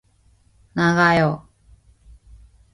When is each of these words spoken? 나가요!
나가요! 0.79 1.45